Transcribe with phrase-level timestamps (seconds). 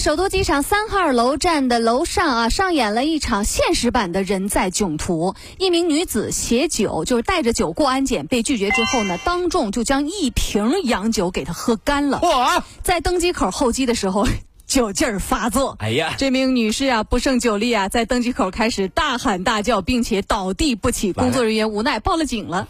[0.00, 5.34] 首都机场三号楼站的楼上啊，上演了一场现实版的人在囧途。
[5.58, 12.20] 一名女子携酒，就是带着酒过安检，被拒绝之后呢，当众就将一瓶洋酒给她喝干了。
[12.20, 12.64] 哇！
[12.82, 14.26] 在登机口候机的时候。
[14.68, 21.10] 酒劲儿发作，哎呀，这名女士啊不胜酒力啊，在登机口开始大喊大叫，并且倒地不起。
[21.14, 22.68] 工作人员无奈报了警了。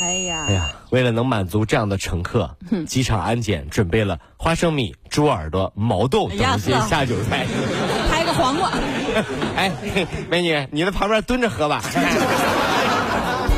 [0.00, 7.46] 哎呀，哎呀，为了能满足这样的乘客，机场安检准备了花生米、猪耳朵、毛豆等一些下酒菜，
[8.10, 8.70] 拍个黄瓜。
[9.56, 9.70] 哎，
[10.30, 11.82] 美女，你在旁边蹲着喝吧。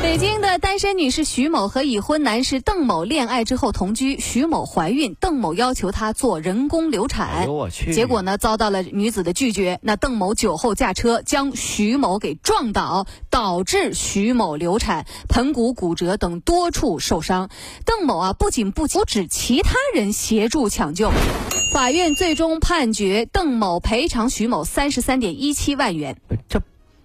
[0.03, 7.93] 北京的单身女士徐某和已婚男士邓某恋爱之后同居，徐某怀孕，邓某要求她做人工流产，哎呦我去！
[7.93, 9.79] 结果呢遭到了女子的拒绝。
[9.81, 17.49] 那邓某酒后驾车将徐某给撞倒，导致徐某流产，盆骨骨折等多处受伤。
[17.85, 21.11] 邓某啊不仅不阻止其他人协助抢救，
[21.73, 26.17] 法院最终判决邓某赔偿徐某三十三点一七万元。
[26.49, 26.61] 这。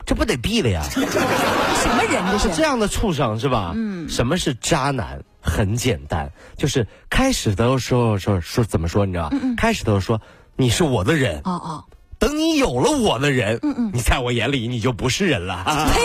[0.09, 0.83] 这不得毙了呀！
[0.89, 2.49] 什么人这是？
[2.57, 3.73] 这样的畜生是吧？
[3.75, 4.09] 嗯。
[4.09, 5.21] 什么是渣男？
[5.43, 9.29] 很简单，就是开始的时候说说怎么说你知道？
[9.33, 9.57] 嗯嗯。
[9.57, 10.21] 开始的时候说
[10.57, 11.43] 你是我的人。
[11.45, 11.85] 哦哦。
[12.19, 15.63] 等你有了我的人，嗯嗯，你在我眼里你就不是人了。
[15.93, 16.01] 呸！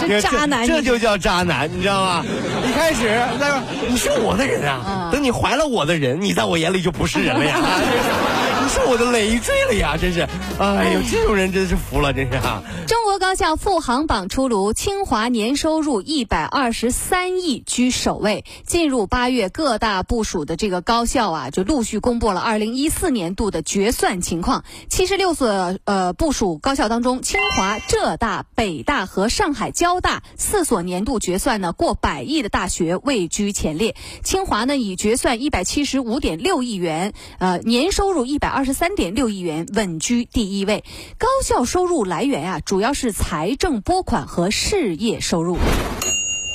[0.08, 2.24] 这渣男，这就叫渣男，你知道吗？
[2.64, 3.08] 一开始
[3.40, 7.58] 在说你是我的人啊，等你怀了我的人，你在我眼里就不是人了呀。
[8.68, 10.28] 是我的累赘了呀，真是！
[10.58, 12.62] 哎呦，这种人真是服了，真是哈。
[12.86, 18.44] 中国高校富行榜出炉，清华年收入一百二十三亿居首位。
[18.66, 24.64] 进入八月，各大部署的这个高校啊，就陆续公布了二零一四年度的决算情况。
[24.88, 33.96] 七十六所呃部署高校当中，清华、浙大、北大和上海交大四所年度决算呢过百亿的大学位居前列。
[34.22, 38.62] 清华呢以决算一百七十五点六亿元，呃年收入一百二。
[38.62, 40.82] 二十三点六亿元稳居第一位，
[41.16, 45.58] 高校收入来源啊，主要是财政拨款和事业收入。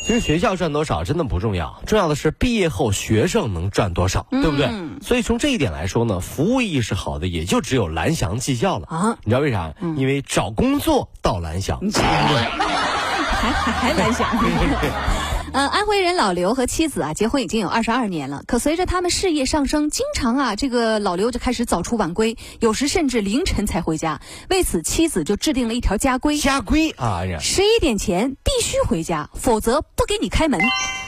[0.06, 4.70] 其实学校赚多少真的不重要，重要的是毕业后学生能赚多少，对不对？
[5.02, 9.18] 所以从这一点来说呢，服务意识好的也就只有蓝翔技校了啊！
[9.24, 9.74] 你知道为啥？
[9.96, 14.28] 因为找工作到蓝翔， 还还还蓝翔。
[15.54, 18.44] 呃，安徽人老刘和妻子啊，结婚已经有二十二年了。
[18.48, 24.20] 可随着他们事业上升，经常啊，这个老刘就开始早出晚归，有时甚至凌晨才回家。
[24.50, 30.60] 为此，妻子就制定了一条家规：家规啊呀，十一点前必须回家，否则不给你开门。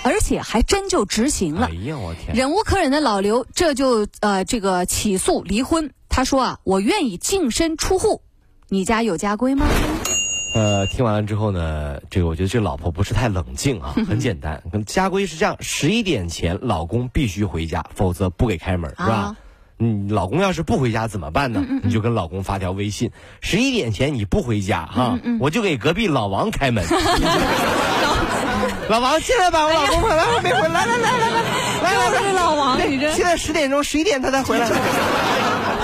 [0.03, 1.65] 而且还真就执行了。
[1.65, 2.35] 哎呀，我天！
[2.35, 5.91] 忍无可忍的老刘这就呃这个起诉离婚。
[6.07, 8.21] 他说啊，我愿意净身出户。
[8.69, 9.65] 你家有家规吗？
[10.55, 13.93] 呃，听完了之后呢，这个我觉得这老婆不是太冷静啊。
[14.07, 19.35] 很简单，家规是这样：十一点前老公必须回家，否则不给开门，是吧？
[19.79, 21.61] 嗯，老公要是不回家怎么办呢？
[21.83, 23.11] 你就跟老公发条微信：
[23.41, 26.85] 十一点前你不回家哈，我就给隔壁老王开门。
[28.87, 31.29] 老王进来吧，我老公回来还没回来，来来来来
[31.83, 34.71] 来，来来老王，现在十点钟，十一点他才回来。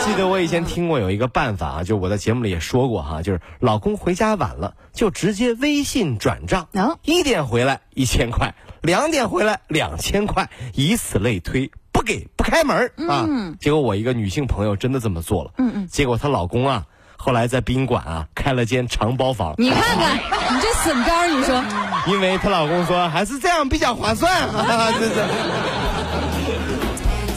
[0.06, 6.68] 记得我以前听过有一个办法啊，就我在节目里也说过哈，就是老公回家晚了，就直接微信转账，
[7.04, 13.28] 一点回来一千块，两点回来两千块，以此类推，不给不开门啊。
[13.60, 16.86] 结果我一个女性朋友真的这么做了，嗯嗯，结果她老公啊，
[17.16, 19.54] 后来在宾馆啊开了间长包房。
[19.58, 21.64] 你看看，你这损招，你说？
[22.08, 25.14] 因为她老公说还是这样比较划算啊，这是。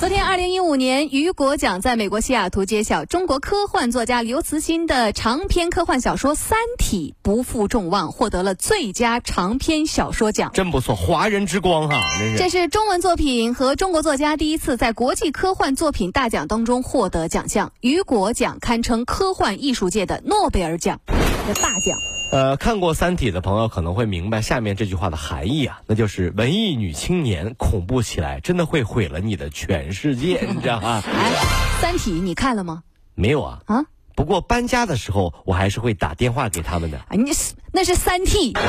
[0.04, 10.50] 昨天，二零一五年雨果奖在美国西雅图揭晓，中国科幻作家刘慈欣的长篇科幻小说《三体》不负众望，获得了最佳长篇小说奖。
[10.52, 11.96] 真不错，华人之光哈！
[12.36, 17.72] 这是中文作品和中国作家第一次在国际科幻作品大奖当中获得奖项。
[17.80, 21.00] 雨果奖堪称科幻艺术界的诺贝尔奖，
[21.48, 21.96] 的大奖。
[22.34, 31.00] 呃，看过《三体》的朋友可能会明白下面这句话的含义啊，那就是文艺女青年恐怖起来真的会毁了你的全世界， 你知道吗？
[31.06, 31.30] 哎，
[31.80, 32.82] 《三体》你看了吗？
[33.14, 33.60] 没有啊。
[33.66, 33.84] 啊。
[34.16, 36.98] 不过搬家的时候我还是会打电话给他们的。
[36.98, 38.62] 啊，你是那是三 T 啊，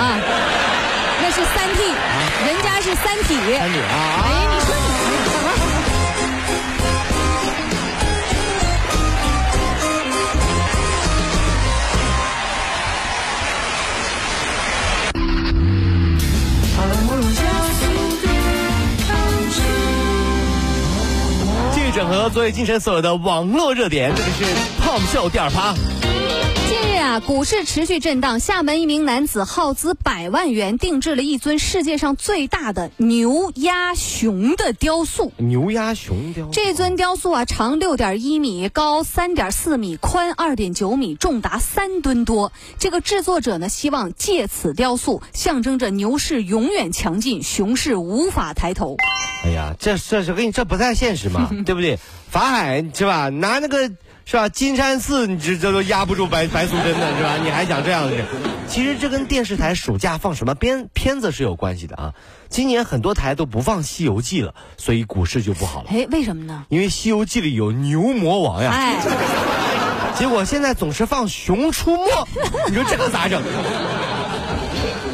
[1.23, 1.81] 那是三 T，
[2.45, 3.33] 人家是三体。
[3.33, 4.21] 三体啊。
[4.21, 4.75] 哎呀，你说。
[5.33, 5.44] 整
[22.15, 24.45] 合昨夜今晨所有的网络热点，这里是
[24.81, 25.73] 胖笑第二趴。
[27.25, 35.31] 股市持续震荡，厦门一名男子耗资百万元定制了一尊世界上最大的牛鸭熊的雕塑。
[35.37, 42.51] 牛鸭熊雕，这尊雕塑啊，长六点一米，高三点四米，宽二点九米，重达三吨多。
[42.79, 48.97] 这个制作者呢，希望借此雕塑象征着牛市永远强劲，熊市无法抬头。
[49.45, 51.97] 哎呀，这这是给你这不太现实嘛， 对不对？
[52.29, 53.29] 法海是吧？
[53.29, 53.89] 拿那个。
[54.25, 54.49] 是吧？
[54.49, 57.37] 金山寺，你这这都压不住白白素贞的是吧？
[57.43, 58.15] 你还想这样子？
[58.67, 62.13] 其实这跟电视台暑假放什么片片子是有关系的啊。
[62.49, 65.89] 今年很多台都不放《西游记》了，所以股市就不好了。
[65.91, 66.65] 哎，为什么呢？
[66.69, 68.71] 因为《西游记》里有牛魔王呀。
[68.73, 68.95] 哎。
[70.17, 72.09] 结果现在总是放《熊出没》，
[72.69, 73.43] 你说这个咋整？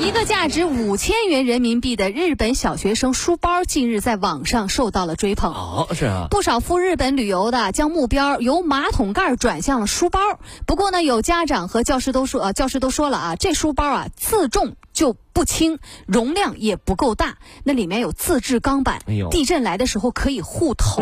[0.01, 5.53] 一个价值五千元人民币的日本小学生书包，近日在网上受到了追捧。
[5.53, 10.19] 哦，是啊，不少赴日本旅游的将目标由马桶盖转向了书包。
[10.65, 17.39] 不过呢，有家长和教师都说，呃，教师都说了啊，这书包啊自重就不轻，容量也不够大。
[17.63, 18.99] 那里面有自制钢板，
[19.31, 21.01] 地震来的时候可以护头。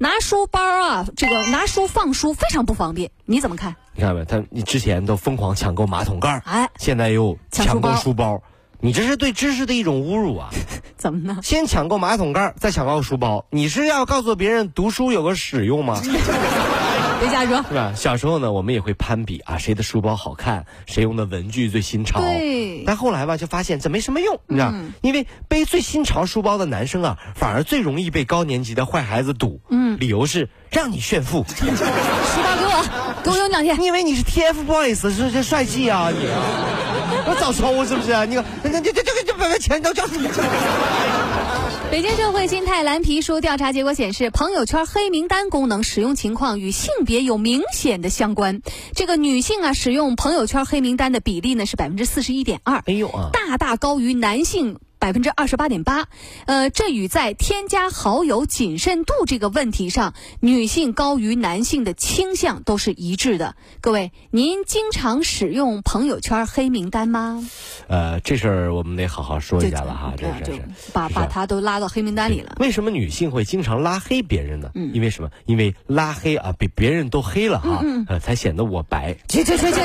[0.00, 3.10] 拿书包啊，这个拿书放书非常不方便。
[3.26, 3.76] 你怎么看？
[3.94, 4.24] 你看没？
[4.24, 8.40] 他你之前都疯狂抢购马桶盖哎，现在又抢购书包，
[8.80, 10.48] 你这是对知识的一种侮辱啊！
[10.96, 11.38] 怎么呢？
[11.42, 16.00] 先抢购马桶盖再抢购书包，你是要告诉别人读书有个使用吗？
[17.18, 17.92] 别瞎说，是吧？
[17.94, 22.20] 小时候呢，我们也会攀比啊，谁的书包好看，谁用的文具最新潮。
[22.20, 22.84] 对。
[22.86, 24.72] 但后来吧，就发现这没什么用，你知道？
[25.02, 29.60] 因为背最新潮书包的男生啊，反而最容易被高年级的坏孩子堵。
[29.70, 29.98] 嗯。
[29.98, 31.44] 理由是让你炫富。
[31.48, 32.84] 书包给我。
[33.24, 33.80] 给我用两天。
[33.80, 36.18] 你以为你是 TFBOYS 是这帅气啊你？
[37.26, 38.26] 我早抽是不是？
[38.26, 40.28] 你那那这这这这把钱都交出去。
[41.88, 48.60] 北京社会心态蓝皮书调查结果显示，朋友圈黑名单功能使用情况与性别有明显的相关。
[48.94, 54.78] 这个女性啊，使用朋友圈黑名单的比例呢是百分之四十一点二，哎呦啊，大大高于男性。
[55.06, 56.08] 百分之二十八点八，
[56.46, 63.54] 呃，这与在添加好友谨慎度这个问题上，女性高于男性的倾向都是一致的。
[63.80, 67.48] 各位，您经常使用朋友圈黑名单吗？
[67.86, 70.60] 呃，这事儿我们得好好说一下了哈，这是
[70.92, 72.56] 把把他都拉到黑名单里了。
[72.58, 74.72] 为什么女性会经常拉黑别人呢？
[74.74, 75.30] 因为什么？
[75.44, 79.14] 因为拉黑啊，比别人都黑了哈，呃，才显得我白。
[79.28, 79.80] 去去去去去，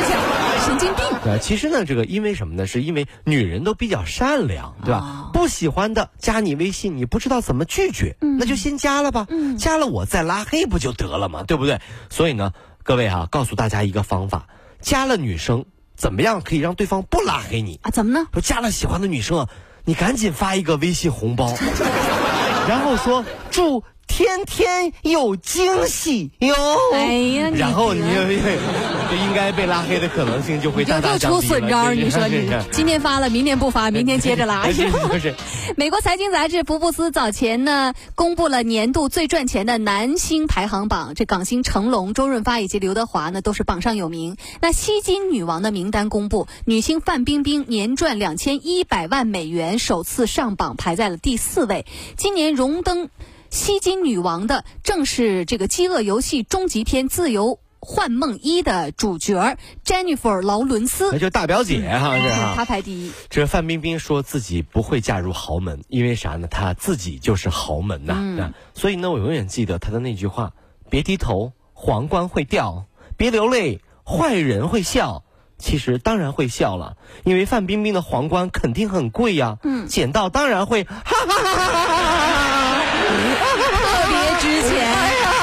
[0.61, 1.03] 神经病！
[1.23, 2.65] 对，其实呢，这个因为什么呢？
[2.67, 5.29] 是因为女人都比较善良，对吧？
[5.33, 9.27] 不喜欢的加你微信，你不知道怎么拒绝，那就先加了吧。
[9.57, 11.43] 加了我再拉黑不就得了吗？
[11.43, 11.79] 对不对？
[12.09, 12.53] 所以呢，
[12.83, 14.47] 各位啊，告诉大家一个方法：
[14.81, 15.65] 加了女生
[15.95, 17.91] 怎么样可以让对方不拉黑你啊？
[17.91, 18.27] 怎么呢？
[18.33, 19.49] 说加了喜欢的女生啊，
[19.85, 21.53] 你赶紧发一个微信红包，
[22.67, 23.83] 然后说祝。
[24.07, 26.53] 天天有惊喜哟！
[26.93, 31.41] 哎呀，然后你就就应该被拉黑的可能性就会大大降低了。
[31.41, 34.63] 出损招，你说你 今天发了，明天不发，明天接着拉。
[34.67, 35.33] 不是，
[35.77, 44.35] 美国财经杂志福布斯早前呢公布了年度最赚钱的男星排行榜，这港星成龙、周润发以及刘德华呢都是榜上有名。
[44.61, 51.85] 那吸金女王的名单公布，女星范冰冰年赚两千一百万美元，首次上榜，排在了第四位。
[52.17, 53.09] 今年荣登。
[53.51, 62.53] 吸金女王的正是这个《饥饿游戏》终极篇《自由幻梦一》的主角 Jennifer 劳伦斯，那就大表姐哈，是哈。
[62.55, 63.11] 她排第一。
[63.29, 66.47] 这范冰冰说自己不会嫁入豪门，因为啥呢？
[66.47, 68.13] 她自己就是豪门呐。
[68.15, 68.53] 嗯。
[68.73, 70.53] 所以呢，我永远记得她的那句话：
[70.89, 72.85] 别低头，皇冠会掉；
[73.17, 75.25] 别流泪，坏人会笑。
[75.61, 79.57] 其实当然会笑了，因为范冰冰的皇冠肯定很贵呀。
[79.63, 79.87] 嗯。
[79.87, 82.83] 捡到当然会哈哈哈哈哈哈。
[83.21, 85.40] 特别值钱。